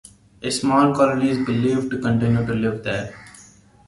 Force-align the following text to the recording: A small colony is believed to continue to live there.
A 0.41 0.49
small 0.49 0.95
colony 0.95 1.29
is 1.29 1.45
believed 1.45 1.91
to 1.91 1.99
continue 1.99 2.43
to 2.43 2.55
live 2.55 2.83
there. 2.83 3.13